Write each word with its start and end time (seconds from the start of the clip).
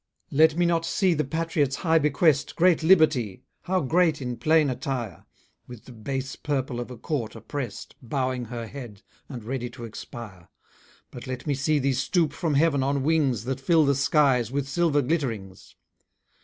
Let 0.31 0.55
me 0.57 0.65
not 0.65 0.83
see 0.83 1.13
the 1.13 1.23
patriot's 1.23 1.75
high 1.75 1.99
bequest, 1.99 2.55
Great 2.55 2.81
Liberty! 2.81 3.43
how 3.65 3.81
great 3.81 4.19
in 4.19 4.35
plain 4.35 4.71
attire! 4.71 5.25
With 5.67 5.85
the 5.85 5.91
base 5.91 6.35
purple 6.35 6.79
of 6.79 6.89
a 6.89 6.97
court 6.97 7.35
oppress'd, 7.35 7.93
Bowing 8.01 8.45
her 8.45 8.65
head, 8.65 9.03
and 9.29 9.43
ready 9.43 9.69
to 9.69 9.85
expire: 9.85 10.49
But 11.11 11.27
let 11.27 11.45
me 11.45 11.53
see 11.53 11.77
thee 11.77 11.93
stoop 11.93 12.33
from 12.33 12.55
heaven 12.55 12.81
on 12.81 13.03
wings 13.03 13.43
That 13.43 13.59
fill 13.61 13.85
the 13.85 13.93
skies 13.93 14.51
with 14.51 14.67
silver 14.67 15.03
glitterings! 15.03 15.75